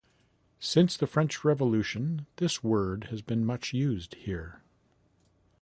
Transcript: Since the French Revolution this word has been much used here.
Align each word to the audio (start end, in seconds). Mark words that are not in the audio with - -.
Since 0.59 0.97
the 0.97 1.05
French 1.05 1.43
Revolution 1.45 2.25
this 2.37 2.63
word 2.63 3.09
has 3.11 3.21
been 3.21 3.45
much 3.45 3.71
used 3.71 4.15
here. 4.15 4.63